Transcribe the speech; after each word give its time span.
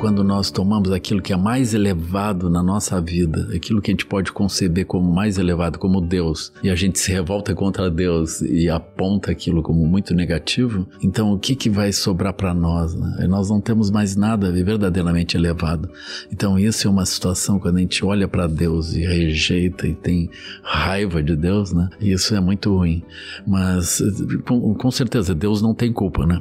quando 0.00 0.24
nós 0.24 0.50
tomamos 0.50 0.90
aquilo 0.92 1.20
que 1.20 1.30
é 1.30 1.36
mais 1.36 1.74
elevado 1.74 2.48
na 2.48 2.62
nossa 2.62 2.98
vida, 3.02 3.50
aquilo 3.54 3.82
que 3.82 3.90
a 3.90 3.92
gente 3.92 4.06
pode 4.06 4.32
conceber 4.32 4.86
como 4.86 5.12
mais 5.12 5.36
elevado, 5.36 5.78
como 5.78 6.00
Deus, 6.00 6.50
e 6.62 6.70
a 6.70 6.74
gente 6.74 6.98
se 6.98 7.12
revolta 7.12 7.54
contra 7.54 7.90
Deus 7.90 8.40
e 8.40 8.70
aponta 8.70 9.30
aquilo 9.30 9.62
como 9.62 9.86
muito 9.86 10.14
negativo, 10.14 10.88
então 11.02 11.34
o 11.34 11.38
que, 11.38 11.54
que 11.54 11.68
vai 11.68 11.92
sobrar 11.92 12.32
para 12.32 12.54
nós? 12.54 12.94
Né? 12.94 13.26
Nós 13.28 13.50
não 13.50 13.60
temos 13.60 13.90
mais 13.90 14.16
nada 14.16 14.50
verdadeiramente 14.50 15.36
elevado. 15.36 15.90
Então, 16.32 16.58
isso 16.58 16.88
é 16.88 16.90
uma 16.90 17.04
situação 17.04 17.58
quando 17.58 17.76
a 17.76 17.80
gente 17.80 18.02
olha 18.02 18.26
para 18.26 18.46
Deus 18.46 18.94
e 18.94 19.00
rejeita 19.00 19.86
e 19.86 19.94
tem 19.94 20.30
raiva 20.62 21.22
de 21.22 21.36
Deus, 21.36 21.74
né? 21.74 21.90
Isso 22.00 22.34
é 22.34 22.40
muito 22.40 22.74
ruim. 22.74 23.02
Mas, 23.46 24.02
com, 24.46 24.74
com 24.74 24.90
certeza, 24.90 25.34
Deus 25.34 25.60
não 25.60 25.74
tem 25.74 25.92
culpa, 25.92 26.24
né? 26.26 26.40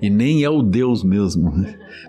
E 0.00 0.10
nem 0.10 0.44
é 0.44 0.50
o 0.50 0.62
Deus 0.62 1.02
mesmo. 1.02 1.52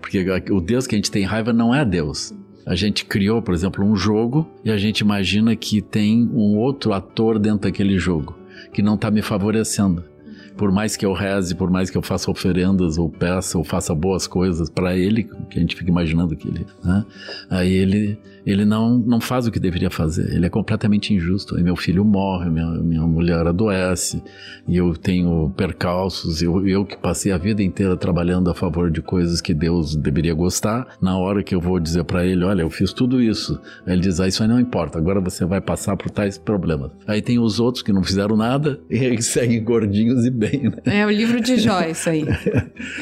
Porque 0.00 0.24
o 0.50 0.60
Deus 0.60 0.86
que 0.86 0.94
a 0.94 0.98
gente 0.98 1.10
tem 1.10 1.24
raiva 1.24 1.52
não 1.52 1.74
é 1.74 1.84
Deus. 1.84 2.32
A 2.66 2.74
gente 2.74 3.04
criou, 3.04 3.42
por 3.42 3.54
exemplo, 3.54 3.84
um 3.84 3.94
jogo 3.94 4.48
e 4.64 4.70
a 4.70 4.76
gente 4.76 5.00
imagina 5.00 5.54
que 5.54 5.82
tem 5.82 6.28
um 6.32 6.56
outro 6.56 6.92
ator 6.92 7.38
dentro 7.38 7.60
daquele 7.60 7.98
jogo 7.98 8.34
que 8.72 8.82
não 8.82 8.94
está 8.94 9.10
me 9.10 9.22
favorecendo 9.22 10.13
por 10.56 10.70
mais 10.70 10.96
que 10.96 11.04
eu 11.04 11.12
reze, 11.12 11.54
por 11.54 11.70
mais 11.70 11.90
que 11.90 11.98
eu 11.98 12.02
faça 12.02 12.30
oferendas 12.30 12.98
ou 12.98 13.08
peça 13.08 13.58
ou 13.58 13.64
faça 13.64 13.94
boas 13.94 14.26
coisas 14.26 14.70
para 14.70 14.96
ele, 14.96 15.24
que 15.50 15.58
a 15.58 15.60
gente 15.60 15.76
fica 15.76 15.90
imaginando 15.90 16.36
que 16.36 16.48
ele, 16.48 16.66
né? 16.82 17.04
Aí 17.50 17.72
ele 17.72 18.18
ele 18.46 18.64
não, 18.64 18.98
não 18.98 19.20
faz 19.20 19.46
o 19.46 19.50
que 19.50 19.58
deveria 19.58 19.90
fazer. 19.90 20.34
Ele 20.34 20.46
é 20.46 20.50
completamente 20.50 21.14
injusto. 21.14 21.56
Aí 21.56 21.62
meu 21.62 21.76
filho 21.76 22.04
morre, 22.04 22.50
minha, 22.50 22.66
minha 22.66 23.02
mulher 23.02 23.46
adoece, 23.46 24.22
e 24.68 24.76
eu 24.76 24.94
tenho 24.94 25.50
percalços. 25.56 26.42
Eu, 26.42 26.66
eu 26.66 26.84
que 26.84 26.96
passei 26.96 27.32
a 27.32 27.38
vida 27.38 27.62
inteira 27.62 27.96
trabalhando 27.96 28.50
a 28.50 28.54
favor 28.54 28.90
de 28.90 29.00
coisas 29.00 29.40
que 29.40 29.54
Deus 29.54 29.96
deveria 29.96 30.34
gostar, 30.34 30.86
na 31.00 31.16
hora 31.16 31.42
que 31.42 31.54
eu 31.54 31.60
vou 31.60 31.80
dizer 31.80 32.04
para 32.04 32.26
ele: 32.26 32.44
Olha, 32.44 32.62
eu 32.62 32.70
fiz 32.70 32.92
tudo 32.92 33.20
isso. 33.20 33.58
Ele 33.86 34.00
diz: 34.00 34.20
Ah, 34.20 34.28
isso 34.28 34.42
aí 34.42 34.48
não 34.48 34.60
importa, 34.60 34.98
agora 34.98 35.20
você 35.20 35.44
vai 35.46 35.60
passar 35.60 35.96
por 35.96 36.10
tais 36.10 36.36
problemas. 36.36 36.90
Aí 37.06 37.22
tem 37.22 37.38
os 37.38 37.58
outros 37.58 37.82
que 37.82 37.92
não 37.92 38.02
fizeram 38.02 38.36
nada 38.36 38.78
e 38.90 38.98
aí 38.98 39.22
seguem 39.22 39.62
gordinhos 39.64 40.24
e 40.26 40.30
bem. 40.48 40.62
Né? 40.64 41.00
É 41.00 41.06
o 41.06 41.10
livro 41.10 41.40
de 41.40 41.56
Jó, 41.58 41.80
isso 41.88 42.08
aí. 42.08 42.24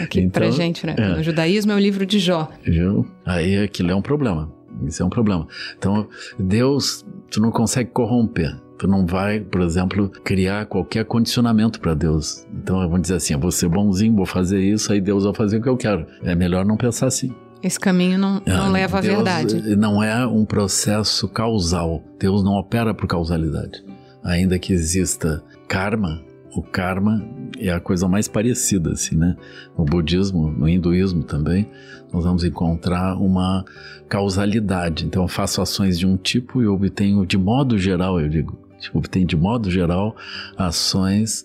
Aqui 0.00 0.20
então, 0.20 0.30
pra 0.30 0.50
gente, 0.50 0.86
né? 0.86 0.94
É. 0.98 1.08
No 1.16 1.22
judaísmo 1.22 1.72
é 1.72 1.74
o 1.74 1.78
livro 1.78 2.04
de 2.06 2.18
Jó. 2.18 2.50
Aí 3.24 3.58
aquilo 3.58 3.90
é 3.90 3.94
um 3.94 4.02
problema. 4.02 4.52
Isso 4.86 5.02
é 5.02 5.06
um 5.06 5.10
problema. 5.10 5.46
Então, 5.78 6.08
Deus, 6.38 7.04
tu 7.30 7.40
não 7.40 7.50
consegue 7.50 7.90
corromper. 7.90 8.56
Tu 8.78 8.88
não 8.88 9.06
vai, 9.06 9.38
por 9.38 9.60
exemplo, 9.60 10.08
criar 10.24 10.66
qualquer 10.66 11.04
condicionamento 11.04 11.78
para 11.78 11.94
Deus. 11.94 12.44
Então, 12.52 12.78
vamos 12.80 13.02
dizer 13.02 13.14
assim: 13.14 13.34
eu 13.34 13.38
vou 13.38 13.52
ser 13.52 13.68
bonzinho, 13.68 14.16
vou 14.16 14.27
fazer 14.27 14.60
isso, 14.60 14.92
aí 14.92 15.00
Deus 15.00 15.24
vai 15.24 15.34
fazer 15.34 15.58
o 15.58 15.62
que 15.62 15.68
eu 15.68 15.77
quero. 15.77 16.06
É 16.22 16.34
melhor 16.34 16.64
não 16.64 16.77
pensar 16.77 17.06
assim. 17.06 17.32
Esse 17.62 17.78
caminho 17.78 18.18
não, 18.18 18.42
não 18.44 18.64
ah, 18.64 18.68
leva 18.68 18.98
à 18.98 19.00
verdade. 19.00 19.77
Não 19.77 20.02
é 20.02 20.27
um 20.27 20.44
processo 20.44 21.28
causal. 21.28 22.02
Deus 22.18 22.42
não 22.42 22.54
opera 22.54 22.92
por 22.92 23.06
causalidade. 23.06 23.84
Ainda 24.24 24.58
que 24.58 24.72
exista 24.72 25.44
karma, 25.68 26.20
o 26.55 26.62
karma 26.62 27.25
é 27.58 27.70
a 27.70 27.81
coisa 27.81 28.08
mais 28.08 28.28
parecida, 28.28 28.92
assim, 28.92 29.17
né? 29.17 29.36
No 29.77 29.84
budismo, 29.84 30.50
no 30.50 30.69
hinduísmo 30.69 31.22
também, 31.22 31.69
nós 32.12 32.25
vamos 32.25 32.45
encontrar 32.45 33.17
uma 33.17 33.64
causalidade. 34.08 35.06
Então, 35.06 35.23
eu 35.23 35.28
faço 35.28 35.62
ações 35.62 35.98
de 35.98 36.06
um 36.06 36.17
tipo 36.17 36.62
e 36.62 36.67
obtenho, 36.67 37.25
de 37.25 37.39
modo 37.39 37.78
geral, 37.78 38.20
eu 38.20 38.28
digo, 38.28 38.58
obtenho 38.92 39.27
de 39.27 39.36
modo 39.36 39.70
geral 39.70 40.17
ações 40.56 41.45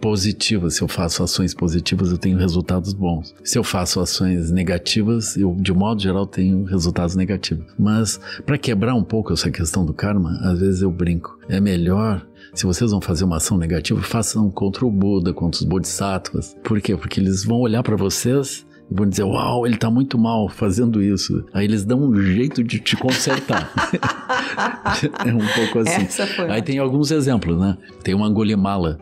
positivas. 0.00 0.74
Se 0.74 0.82
eu 0.82 0.88
faço 0.88 1.22
ações 1.22 1.54
positivas, 1.54 2.10
eu 2.10 2.18
tenho 2.18 2.38
resultados 2.38 2.92
bons. 2.92 3.34
Se 3.44 3.58
eu 3.58 3.64
faço 3.64 4.00
ações 4.00 4.50
negativas, 4.50 5.36
eu 5.36 5.54
de 5.54 5.72
modo 5.72 6.02
geral 6.02 6.26
tenho 6.26 6.64
resultados 6.64 7.14
negativos. 7.14 7.66
Mas 7.78 8.18
para 8.44 8.58
quebrar 8.58 8.94
um 8.94 9.04
pouco 9.04 9.32
essa 9.32 9.50
questão 9.50 9.84
do 9.84 9.92
karma, 9.92 10.38
às 10.42 10.58
vezes 10.58 10.82
eu 10.82 10.90
brinco. 10.90 11.38
É 11.48 11.60
melhor 11.60 12.26
se 12.54 12.64
vocês 12.64 12.92
vão 12.92 13.00
fazer 13.00 13.24
uma 13.24 13.36
ação 13.36 13.58
negativa, 13.58 14.00
façam 14.00 14.48
contra 14.50 14.86
o 14.86 14.90
Buda, 14.90 15.32
contra 15.32 15.60
os 15.60 15.66
Bodhisattvas. 15.66 16.56
Por 16.62 16.80
quê? 16.80 16.96
Porque 16.96 17.20
eles 17.20 17.44
vão 17.44 17.58
olhar 17.60 17.82
para 17.82 17.96
vocês 17.96 18.64
e 18.90 18.94
vão 18.94 19.08
dizer: 19.08 19.24
Uau, 19.24 19.66
ele 19.66 19.74
está 19.74 19.90
muito 19.90 20.16
mal 20.16 20.48
fazendo 20.48 21.02
isso. 21.02 21.44
Aí 21.52 21.64
eles 21.64 21.84
dão 21.84 22.00
um 22.00 22.14
jeito 22.14 22.62
de 22.62 22.78
te 22.78 22.96
consertar. 22.96 23.72
é 25.26 25.34
um 25.34 25.46
pouco 25.54 25.80
assim. 25.80 26.06
Aí 26.48 26.62
tem 26.62 26.78
alguns 26.78 27.10
exemplos, 27.10 27.58
né? 27.58 27.76
Tem 28.02 28.14
uma 28.14 28.26
Angulimala. 28.26 28.98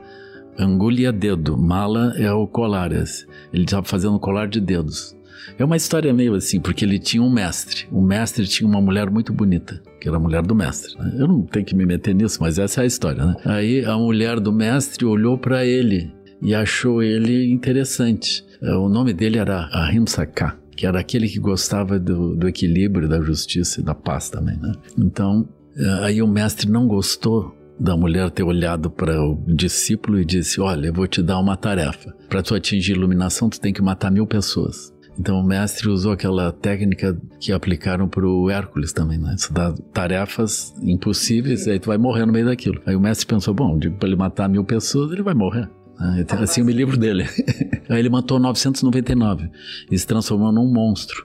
Angulha 0.59 1.11
dedo, 1.11 1.57
mala 1.57 2.13
é 2.17 2.31
o 2.31 2.47
colar. 2.47 2.93
Ele 2.93 3.65
estava 3.65 3.85
fazendo 3.85 4.17
um 4.17 4.19
colar 4.19 4.49
de 4.49 4.61
dedos. 4.61 5.17
É 5.59 5.65
uma 5.65 5.77
história 5.77 6.13
meio 6.13 6.35
assim, 6.35 6.61
porque 6.61 6.85
ele 6.85 6.99
tinha 6.99 7.23
um 7.23 7.31
mestre. 7.31 7.87
O 7.91 8.01
mestre 8.01 8.47
tinha 8.47 8.69
uma 8.69 8.81
mulher 8.81 9.11
muito 9.11 9.33
bonita, 9.33 9.81
que 10.01 10.09
era 10.09 10.17
a 10.17 10.21
mulher 10.21 10.43
do 10.43 10.55
mestre. 10.55 10.97
Né? 10.99 11.17
Eu 11.19 11.29
não 11.29 11.43
tenho 11.43 11.65
que 11.65 11.75
me 11.75 11.87
meter 11.87 12.15
nisso, 12.15 12.39
mas 12.41 12.59
essa 12.59 12.81
é 12.81 12.85
a 12.85 12.87
história, 12.87 13.25
né? 13.25 13.37
Aí 13.45 13.85
a 13.85 13.97
mulher 13.97 14.41
do 14.41 14.53
mestre 14.53 15.05
olhou 15.05 15.39
para 15.39 15.65
ele 15.65 16.13
e 16.41 16.55
achou 16.55 17.03
ele 17.03 17.53
interessante. 17.53 18.45
É, 18.61 18.75
o 18.75 18.89
nome 18.89 19.13
dele 19.13 19.39
era 19.39 19.69
Ahimsaka, 19.73 20.59
que 20.77 20.87
era 20.87 20.99
aquele 20.99 21.29
que 21.29 21.39
gostava 21.39 21.99
do, 21.99 22.35
do 22.35 22.49
equilíbrio, 22.49 23.09
da 23.09 23.21
justiça 23.21 23.81
e 23.81 23.85
da 23.85 23.95
paz 23.95 24.31
também, 24.31 24.57
né? 24.57 24.73
Então, 24.99 25.49
é, 25.77 26.05
aí 26.05 26.23
o 26.23 26.27
mestre 26.27 26.69
não 26.69 26.87
gostou 26.87 27.57
da 27.79 27.97
mulher 27.97 28.31
ter 28.31 28.43
olhado 28.43 28.91
para 28.91 29.21
o 29.21 29.43
discípulo 29.47 30.21
e 30.21 30.25
disse: 30.25 30.61
Olha, 30.61 30.89
eu 30.89 30.93
vou 30.93 31.07
te 31.07 31.23
dar 31.23 31.39
uma 31.39 31.57
tarefa. 31.57 32.15
Para 32.29 32.43
tu 32.43 32.55
atingir 32.55 32.93
iluminação, 32.93 33.49
tu 33.49 33.61
tem 33.61 33.73
que 33.73 33.83
matar 33.83 34.11
mil 34.11 34.27
pessoas. 34.27 34.93
Então 35.23 35.39
o 35.39 35.43
mestre 35.45 35.89
usou 35.89 36.11
aquela 36.11 36.51
técnica 36.51 37.17
que 37.39 37.53
aplicaram 37.53 38.09
para 38.09 38.27
o 38.27 38.51
Hércules 38.51 38.93
também, 38.93 39.19
né? 39.19 39.37
Isso 39.39 39.53
dá 39.53 39.73
tarefas 39.93 40.75
impossíveis, 40.83 41.69
aí 41.69 41.79
tu 41.79 41.87
vai 41.87 41.97
morrer 41.97 42.27
no 42.27 42.33
meio 42.33 42.47
daquilo. 42.47 42.83
Aí 42.85 42.97
o 42.97 43.01
mestre 43.01 43.25
pensou: 43.25 43.55
bom, 43.55 43.79
digo 43.79 43.97
para 43.99 44.09
ele 44.09 44.17
matar 44.17 44.49
mil 44.49 44.65
pessoas, 44.65 45.13
ele 45.13 45.23
vai 45.23 45.33
morrer. 45.33 45.71
Né? 45.97 46.27
Assim, 46.41 46.61
o 46.61 46.69
livro 46.69 46.97
dele. 46.97 47.23
aí 47.89 48.01
ele 48.01 48.09
matou 48.09 48.41
999 48.41 49.49
e 49.93 49.97
se 49.97 50.05
transformou 50.05 50.51
num 50.51 50.67
monstro. 50.67 51.25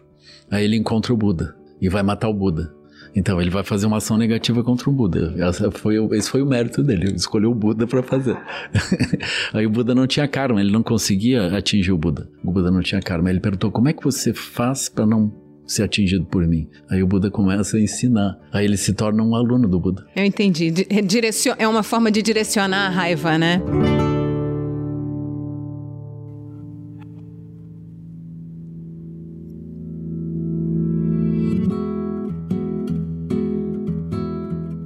Aí 0.52 0.64
ele 0.64 0.78
encontra 0.78 1.12
o 1.12 1.18
Buda 1.18 1.56
e 1.82 1.90
vai 1.90 2.04
matar 2.04 2.30
o 2.30 2.34
Buda. 2.36 2.72
Então 3.16 3.42
ele 3.42 3.50
vai 3.50 3.64
fazer 3.64 3.86
uma 3.86 3.98
ação 3.98 4.18
negativa 4.18 4.64
contra 4.64 4.90
o 4.90 4.94
Buda. 4.94 5.34
Essa 5.38 5.72
foi, 5.72 5.96
esse 6.16 6.30
foi 6.30 6.42
o 6.42 6.46
mérito 6.46 6.84
dele. 6.84 7.08
Ele 7.08 7.16
escolheu 7.16 7.52
o 7.52 7.56
Buda 7.56 7.88
para 7.88 8.04
fazer. 8.04 8.38
Aí 9.54 9.66
o 9.66 9.70
Buda 9.70 9.94
não 9.94 10.08
tinha 10.08 10.28
karma, 10.28 10.62
ele 10.62 10.72
não 10.72 10.84
conseguia 10.84 11.56
atingir 11.56 11.92
o 11.92 11.98
Buda. 11.98 12.30
O 12.44 12.52
Buda 12.52 12.72
não 12.72 12.82
tinha 12.82 13.02
karma. 13.02 13.30
Ele 13.30 13.40
perguntou: 13.40 13.72
como 13.72 13.90
é 13.90 13.94
que 13.94 14.04
você 14.04 14.34
faz 14.34 14.90
para 14.90 15.06
não 15.06 15.32
ser 15.68 15.84
atingido 15.84 16.26
por 16.26 16.48
mim. 16.48 16.68
Aí 16.90 17.04
o 17.04 17.08
Buda 17.08 17.30
começa 17.30 17.76
a 17.78 17.82
ensinar. 17.82 18.38
Aí 18.54 18.66
ele 18.66 18.78
se 18.78 18.94
torna 18.94 19.22
um 19.22 19.36
aluno 19.36 19.68
do 19.68 19.80
Buda. 19.80 20.06
Eu 20.16 20.24
entendi. 20.24 20.74
É 21.58 21.68
uma 21.68 21.84
forma 21.84 22.10
de 22.10 22.22
direcionar 22.22 22.88
a 22.88 22.90
raiva, 22.90 23.38
né? 23.38 23.62